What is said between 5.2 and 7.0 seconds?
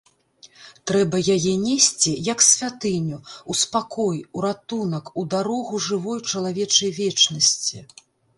у дарогу жывой чалавечай